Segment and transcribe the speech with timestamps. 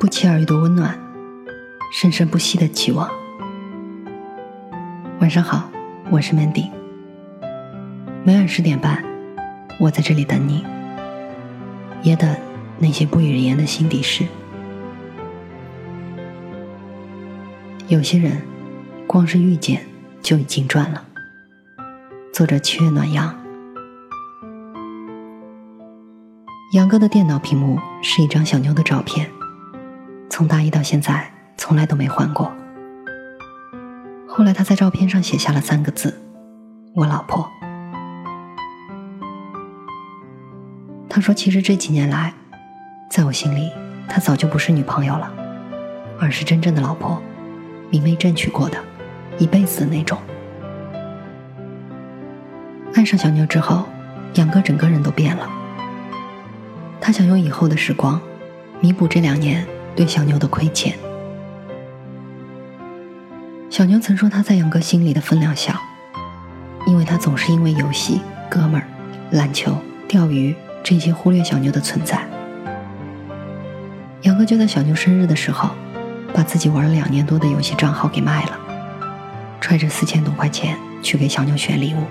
[0.00, 0.98] 不期而遇的温暖，
[1.92, 3.06] 生生不息的期望。
[5.20, 5.70] 晚上好，
[6.10, 6.70] 我是 Mandy。
[8.24, 9.04] 每晚十点半，
[9.78, 10.64] 我在这里等你，
[12.02, 12.34] 也等
[12.78, 14.24] 那些不语人言的心底事。
[17.88, 18.40] 有些人，
[19.06, 19.84] 光是遇见
[20.22, 21.04] 就已经赚了。
[22.32, 23.38] 作者：七月暖阳。
[26.72, 29.30] 杨哥的电脑屏幕是一张小妞的照片，
[30.30, 32.50] 从大一到现在从来都没换过。
[34.26, 36.18] 后来他在照片上写下了三个字
[36.94, 37.50] ：“我老婆。”
[41.10, 42.32] 他说：“其实这几年来，
[43.10, 43.72] 在我心里，
[44.08, 45.30] 她早就不是女朋友了，
[46.20, 47.20] 而是真正的老婆，
[47.90, 48.78] 明媒正娶过的，
[49.36, 50.16] 一辈子的那种。”
[52.94, 53.84] 爱上小妞之后，
[54.34, 55.50] 杨哥整个人都变了。
[57.00, 58.20] 他想用以后的时光，
[58.80, 60.96] 弥补这两年对小牛的亏欠。
[63.68, 65.74] 小牛曾说他在杨哥心里的分量小，
[66.86, 68.86] 因为他总是因为游戏、哥们儿、
[69.30, 69.76] 篮球、
[70.08, 72.26] 钓鱼这些忽略小牛的存在。
[74.22, 75.70] 杨哥就在小牛生日的时候，
[76.34, 78.58] 把自己玩了两年多的游戏账号给卖了，
[79.60, 82.04] 揣着四千多块钱去给小牛选礼物。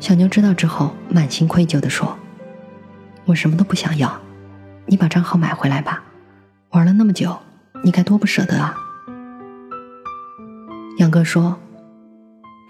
[0.00, 2.16] 小牛知道之后，满心愧疚地说
[3.24, 4.20] ：“我什么都不想要，
[4.86, 6.02] 你把账号买回来吧。
[6.70, 7.36] 玩了那么久，
[7.82, 8.76] 你该多不舍得啊。”
[10.98, 11.56] 杨哥说：“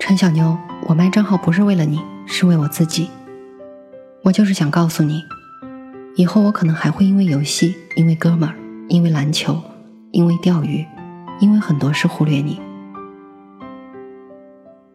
[0.00, 0.56] 陈小妞，
[0.88, 3.10] 我卖账号不是为了你，是为我自己。
[4.22, 5.22] 我就是想告诉你，
[6.16, 8.54] 以后我可能还会因为游戏、因为哥们儿、
[8.88, 9.62] 因为篮球、
[10.10, 10.84] 因为钓鱼、
[11.40, 12.60] 因为很多事忽略你。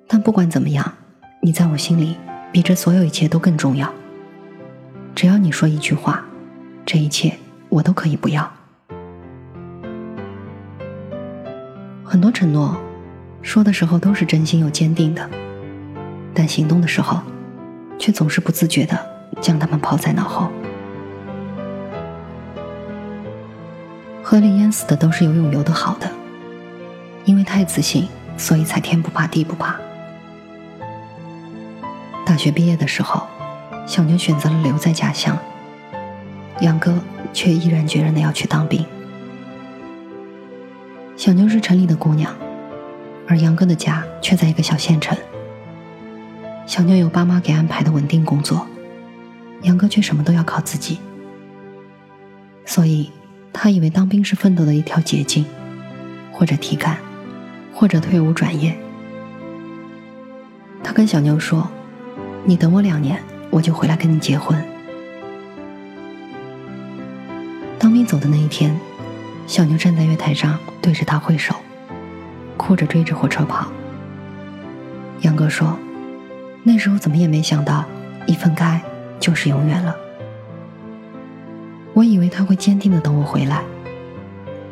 [0.07, 0.93] 但不管怎么样，
[1.41, 2.17] 你在我心里。”
[2.53, 3.89] 比这所有一切都更重要。
[5.15, 6.21] 只要你说一句话，
[6.85, 7.33] 这一切
[7.69, 8.51] 我都可以不要。
[12.03, 12.75] 很多承诺，
[13.41, 15.29] 说的时候都是真心又坚定的，
[16.33, 17.21] 但行动的时候，
[17.97, 18.99] 却总是不自觉的
[19.39, 20.51] 将他们抛在脑后。
[24.21, 26.09] 河里淹死的都是游泳游得好的，
[27.25, 29.77] 因为太自信，所以才天不怕地不怕。
[32.25, 33.27] 大学毕业的时候，
[33.85, 35.37] 小牛选择了留在家乡，
[36.61, 36.97] 杨哥
[37.33, 38.85] 却毅然决然的要去当兵。
[41.17, 42.33] 小妞是城里的姑娘，
[43.27, 45.17] 而杨哥的家却在一个小县城。
[46.65, 48.65] 小妞有爸妈给安排的稳定工作，
[49.63, 50.99] 杨哥却什么都要靠自己，
[52.65, 53.11] 所以
[53.51, 55.45] 他以为当兵是奋斗的一条捷径，
[56.31, 56.97] 或者提干，
[57.73, 58.77] 或者退伍转业。
[60.83, 61.69] 他跟小妞说。
[62.43, 63.21] 你等我两年，
[63.51, 64.59] 我就回来跟你结婚。
[67.81, 68.79] 当兵走的那一天，
[69.47, 71.55] 小妞站在月台上，对着他挥手，
[72.55, 73.71] 哭着追着火车跑。
[75.21, 75.75] 杨哥说
[76.61, 77.83] ：“那时候怎么也没想到，
[78.27, 78.79] 一分开
[79.19, 79.95] 就是永远了。
[81.95, 83.63] 我以为他会坚定的等我回来，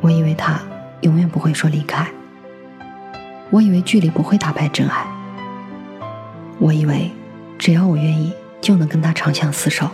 [0.02, 0.59] 我以为他
[1.02, 2.08] 永远不会说离开，
[3.50, 5.03] 我以为距离不会打败真爱，
[6.59, 7.09] 我以为……”
[7.58, 8.31] 只要我愿意，
[8.62, 9.90] 就能跟他长相厮守。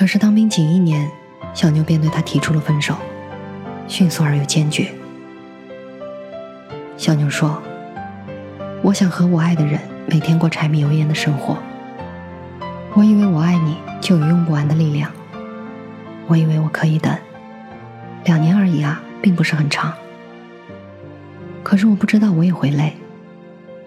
[0.00, 1.06] 可是当兵仅一年，
[1.52, 2.96] 小妞便对他提出了分手，
[3.86, 4.90] 迅速而又坚决。
[6.96, 7.62] 小妞说
[8.80, 11.58] ：“我想和我爱的人每天过柴米油盐的生活。
[12.94, 15.10] 我以为我爱你就有用不完的力量，
[16.28, 17.14] 我以为我可以等，
[18.24, 19.92] 两年而已啊，并不是很长。
[21.62, 22.96] 可是我不知道我也会累。”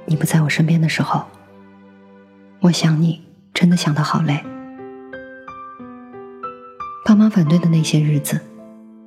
[0.06, 1.26] 你不在我身边的时候，
[2.60, 4.40] 我想你，真的想得好累。
[7.24, 8.38] 妈反对的那些日子，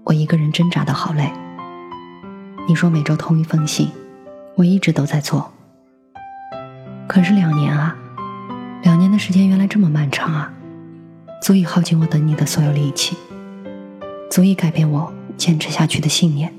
[0.03, 1.31] 我一个人挣扎的好累。
[2.67, 3.91] 你说每周通一封信，
[4.55, 5.53] 我一直都在做。
[7.07, 7.95] 可是两年啊，
[8.83, 10.51] 两年的时间原来这么漫长啊，
[11.43, 13.19] 足以耗尽我等你的所有力气，
[14.31, 16.51] 足以改变我坚持下去的信念，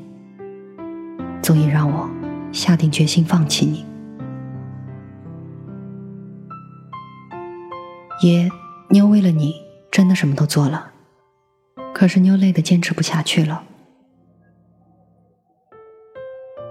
[1.41, 2.07] 足以让我
[2.51, 3.83] 下定决心放弃你。
[8.21, 8.47] 爷，
[8.89, 9.55] 妞为了你
[9.89, 10.91] 真的什么都做了，
[11.97, 13.63] 可是妞累得坚持不下去了。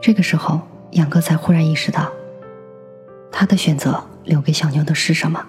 [0.01, 0.61] 这个时候，
[0.93, 2.13] 杨哥才忽然意识到，
[3.33, 5.45] 他的选择留给小妞的是什么？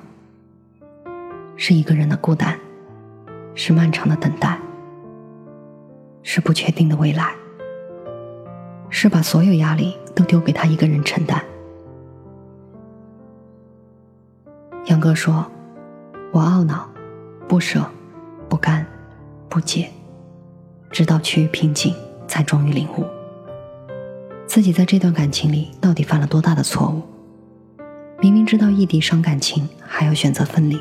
[1.57, 2.59] 是一个人的孤单，
[3.53, 4.57] 是漫长的等待，
[6.23, 7.35] 是不确定的未来，
[8.89, 11.39] 是把所有压力都丢给他一个人承担。
[14.87, 15.45] 杨哥说。
[16.33, 16.89] 我懊恼，
[17.47, 17.85] 不舍、
[18.49, 18.85] 不甘、
[19.49, 19.89] 不解，
[20.89, 21.93] 直到趋于平静，
[22.27, 23.05] 才终于领悟
[24.45, 27.01] 自己在这段感情里到底犯了多大的错误。
[28.19, 30.77] 明明知道异地伤感情，还要选择分离；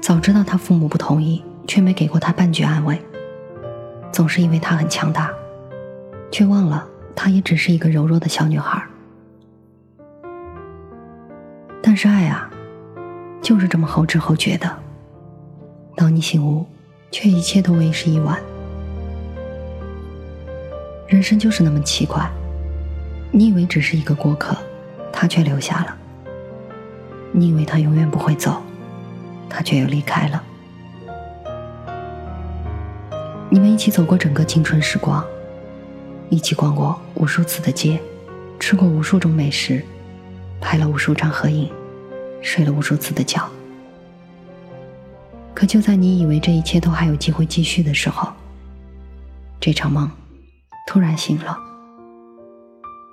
[0.00, 2.98] 早知道他父母不同意，却没给过他半句安慰。
[4.12, 5.30] 总是以为他很强大，
[6.30, 8.82] 却忘了她也只是一个柔弱的小女孩。
[11.82, 12.48] 但是爱啊，
[13.42, 14.78] 就是这么后知后觉的。
[15.96, 16.64] 当你醒悟，
[17.14, 18.42] 却一切都为时已晚。
[21.06, 22.28] 人生就是那么奇怪，
[23.30, 24.56] 你以为只是一个过客，
[25.12, 25.94] 他却留下了；
[27.30, 28.60] 你以为他永远不会走，
[29.48, 30.42] 他却又离开了。
[33.48, 35.24] 你们一起走过整个青春时光，
[36.30, 38.00] 一起逛过无数次的街，
[38.58, 39.84] 吃过无数种美食，
[40.60, 41.70] 拍了无数张合影，
[42.42, 43.40] 睡了无数次的觉。
[45.64, 48.30] 可就在你以为这一切都还有机会继续的时候，
[49.58, 50.10] 这场梦
[50.86, 51.58] 突然醒了。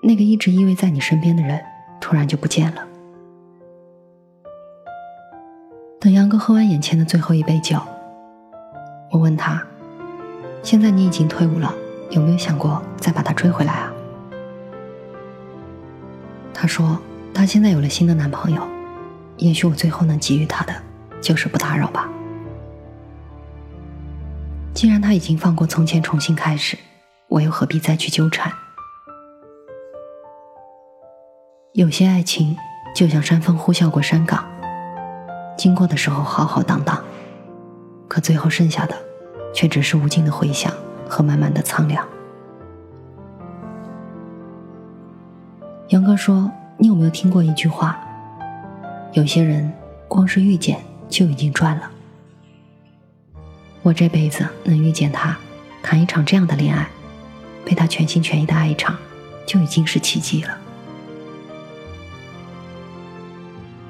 [0.03, 1.63] 那个一直依偎在你身边的人
[2.01, 2.86] 突然就不见了。
[5.98, 7.80] 等杨哥喝完眼前的最后一杯酒，
[9.12, 9.65] 我问他。
[10.62, 11.74] 现在你已经退伍了，
[12.09, 13.94] 有没有想过再把他追回来啊？
[16.53, 17.00] 他说
[17.33, 18.62] 他现在有了新的男朋友，
[19.38, 20.74] 也许我最后能给予他的
[21.21, 22.09] 就是不打扰吧。
[24.81, 26.75] 既然他已经放过从前，重新开始，
[27.28, 28.51] 我又何必再去纠缠？
[31.74, 32.57] 有些爱情
[32.95, 34.44] 就像山风呼啸过山岗，
[35.56, 37.00] 经过的时候浩浩荡荡，
[38.07, 38.98] 可最后剩下的。
[39.54, 40.74] 却只是无尽的回响
[41.07, 42.04] 和满满的苍凉。
[45.89, 48.00] 杨哥说：“你有没有听过一句话？
[49.12, 49.72] 有些人
[50.07, 51.90] 光是遇见就已经赚了。
[53.83, 55.38] 我这辈子能遇见他，
[55.81, 56.88] 谈一场这样的恋爱，
[57.66, 58.98] 被他全心全意的爱一场，
[59.45, 60.57] 就已经是奇迹了。”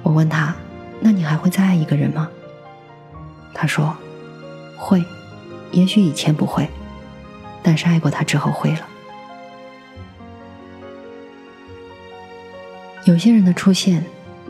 [0.03, 0.53] 我问他
[0.99, 2.27] ：“那你还会再爱一个人吗？”
[3.53, 3.95] 他说
[4.77, 5.03] ：“会。”
[5.71, 6.69] 也许以前不会，
[7.63, 8.89] 但是爱过他之后会了。
[13.05, 14.03] 有些人的出现，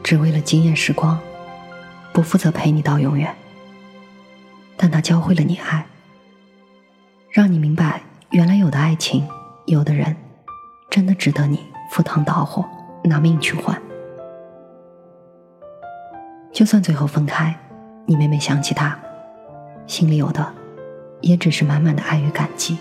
[0.04, 1.20] 只为了惊艳时光，
[2.12, 3.36] 不负责陪你到永远。
[4.82, 5.86] 但他教会了你爱，
[7.30, 8.02] 让你明白，
[8.32, 9.28] 原来有的爱情，
[9.68, 10.16] 有的人，
[10.90, 11.60] 真的值得你
[11.92, 12.66] 赴汤蹈火，
[13.04, 13.80] 拿命去换。
[16.52, 17.56] 就算最后分开，
[18.08, 18.98] 你每每想起他，
[19.86, 20.52] 心里有的。
[21.22, 22.80] 也只是满满的爱与感激。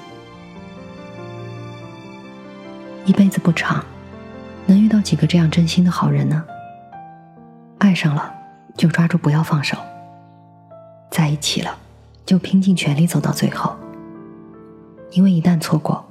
[3.04, 3.84] 一辈子不长，
[4.64, 6.42] 能遇到几个这样真心的好人呢？
[7.80, 8.34] 爱上了
[8.78, 9.76] 就抓住，不要放手；
[11.10, 11.76] 在一起了，
[12.30, 13.74] 就拼尽全力走到最后。
[15.10, 16.08] 因为一旦错过，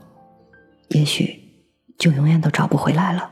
[0.90, 1.34] 也许
[1.98, 3.32] 就永远都找不回来了。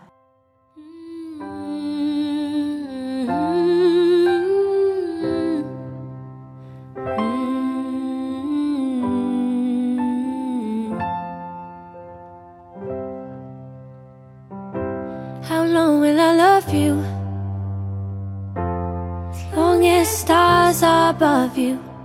[21.57, 21.96] you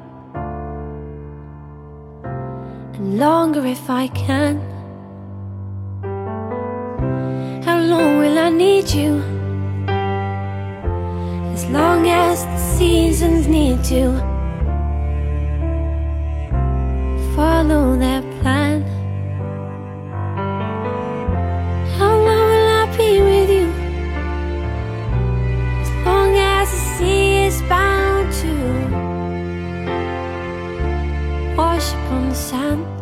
[3.23, 4.55] longer if I can.
[7.67, 9.13] How long will I need you?
[11.57, 14.03] As long as the seasons need to
[17.37, 18.79] follow their plan.
[21.99, 23.69] How long will I be with you?
[25.85, 28.53] As long as the sea is bound to
[31.57, 33.02] wash upon the sand.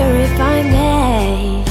[0.00, 1.64] If I may.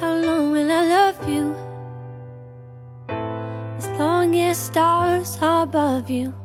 [0.00, 1.54] How long will I love you?
[3.78, 6.41] As long as stars are above you.